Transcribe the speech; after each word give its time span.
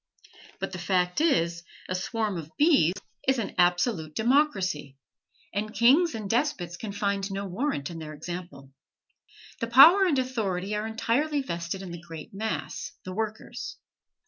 But 0.59 0.71
the 0.71 0.79
fact 0.79 1.21
is, 1.21 1.61
a 1.87 1.93
swarm 1.93 2.35
of 2.39 2.49
bees 2.57 2.95
is 3.27 3.37
an 3.37 3.53
absolute 3.59 4.15
democracy, 4.15 4.97
and 5.53 5.71
kings 5.75 6.15
and 6.15 6.27
despots 6.27 6.75
can 6.75 6.91
find 6.91 7.31
no 7.31 7.45
warrant 7.45 7.91
in 7.91 7.99
their 7.99 8.13
example. 8.15 8.71
The 9.59 9.67
power 9.67 10.05
and 10.05 10.17
authority 10.17 10.73
are 10.75 10.87
entirely 10.87 11.43
vested 11.43 11.83
in 11.83 11.91
the 11.91 12.01
great 12.01 12.33
mass, 12.33 12.93
the 13.05 13.13
workers. 13.13 13.77